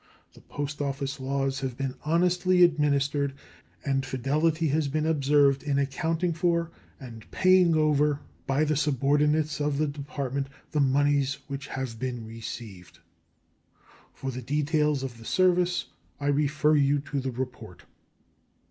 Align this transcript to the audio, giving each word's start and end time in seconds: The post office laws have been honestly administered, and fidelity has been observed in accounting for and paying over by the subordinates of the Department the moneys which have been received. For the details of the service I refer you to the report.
The 0.33 0.41
post 0.41 0.81
office 0.81 1.19
laws 1.19 1.59
have 1.59 1.77
been 1.77 1.93
honestly 2.03 2.63
administered, 2.63 3.35
and 3.85 4.03
fidelity 4.03 4.69
has 4.69 4.87
been 4.87 5.05
observed 5.05 5.61
in 5.61 5.77
accounting 5.77 6.33
for 6.33 6.71
and 6.99 7.29
paying 7.29 7.75
over 7.75 8.19
by 8.47 8.63
the 8.63 8.75
subordinates 8.75 9.59
of 9.61 9.77
the 9.77 9.85
Department 9.85 10.47
the 10.71 10.79
moneys 10.81 11.35
which 11.45 11.67
have 11.67 11.99
been 11.99 12.25
received. 12.25 12.97
For 14.11 14.31
the 14.31 14.41
details 14.41 15.03
of 15.03 15.19
the 15.19 15.23
service 15.25 15.85
I 16.19 16.29
refer 16.29 16.73
you 16.75 16.97
to 17.01 17.19
the 17.19 17.29
report. 17.31 17.83